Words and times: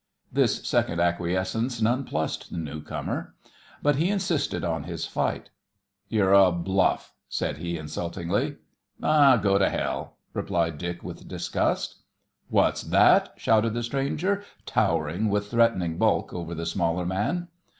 This 0.33 0.67
second 0.67 0.99
acquiescence 0.99 1.79
nonplussed 1.79 2.49
the 2.49 2.57
newcomer. 2.57 3.35
But 3.83 3.97
he 3.97 4.09
insisted 4.09 4.63
on 4.63 4.85
his 4.85 5.05
fight. 5.05 5.51
"You're 6.09 6.33
a 6.33 6.51
bluff!" 6.51 7.13
said 7.29 7.59
he, 7.59 7.77
insultingly. 7.77 8.55
"Ah! 9.03 9.37
go 9.37 9.59
to 9.59 9.69
hell!" 9.69 10.17
replied 10.33 10.79
Dick 10.79 11.03
with 11.03 11.27
disgust. 11.27 11.97
"What's 12.49 12.81
that?" 12.81 13.33
shouted 13.37 13.75
the 13.75 13.83
stranger, 13.83 14.43
towering 14.65 15.29
with 15.29 15.51
threatening 15.51 15.99
bulk 15.99 16.33
over 16.33 16.55
the 16.55 16.65
smaller 16.65 17.05
man. 17.05 17.49